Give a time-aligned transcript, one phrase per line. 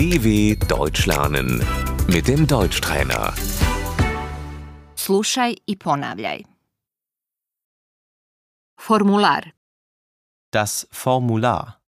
[0.00, 1.60] DW Deutsch lernen
[2.08, 3.34] mit dem Deutschtrainer.
[4.96, 6.44] Slušaj i ponavljaj.
[8.80, 9.50] Formular.
[10.52, 11.82] Das Formular.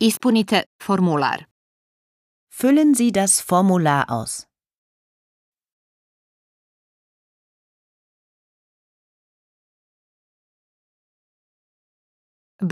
[0.00, 1.46] Ispunite formular.
[2.50, 4.53] Füllen Sie das Formular aus.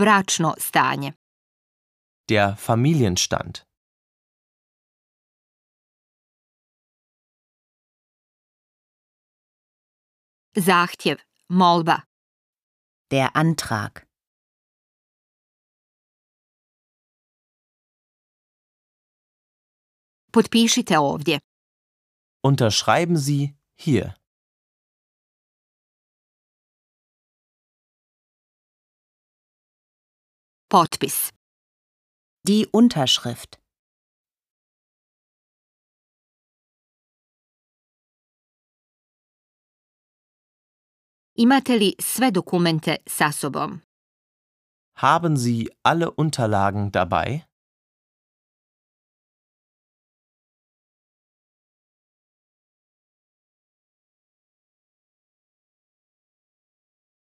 [0.01, 1.13] Bračno stanje.
[2.29, 3.57] Der Familienstand.
[10.55, 11.17] Zahtjev.
[11.49, 11.97] Molba.
[13.11, 13.93] Der Antrag.
[20.31, 21.39] Potpišite ovdje.
[22.41, 24.15] Unterschreiben Sie hier.
[30.73, 31.29] Potpis.
[32.47, 33.59] Die Unterschrift.
[41.37, 43.83] Imate li sve dokumente sa sobom?
[44.97, 47.45] Haben Sie alle Unterlagen dabei?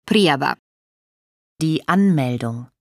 [0.07, 0.57] Prijava.
[1.61, 2.76] Die Anmeldung.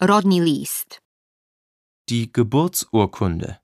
[0.00, 1.00] Rodni list.
[2.10, 3.60] Die Geburtsurkunde.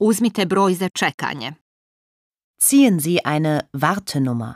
[0.00, 1.54] Uzmite broj za čekanje.
[2.58, 4.54] Ziehen Sie eine Wartenummer.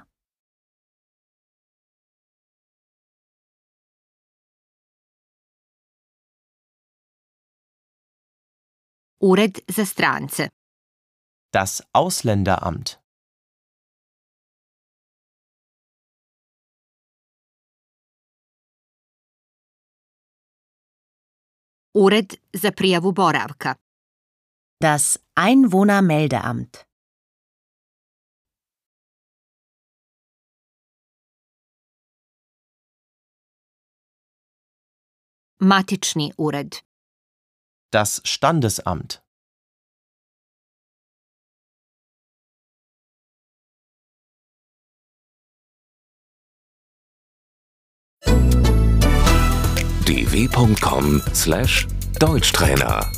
[9.21, 10.49] Ured za strance.
[11.53, 13.06] Das Ausländeramt.
[22.05, 23.75] Ured za prijavu boravka.
[24.81, 26.85] Das Einwohnermeldeamt.
[35.61, 36.85] Matični ured.
[37.93, 39.26] Das Standesamt.
[50.37, 53.09] dw.com/deutschtrainer